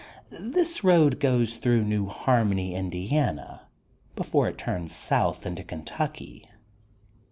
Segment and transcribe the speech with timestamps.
[0.39, 3.67] This road goes through New Harmony, Indiana,
[4.15, 6.49] before it turns south into Kentucky.